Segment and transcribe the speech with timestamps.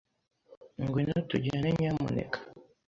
[0.83, 2.39] Ngwino tujyane, nyamuneka.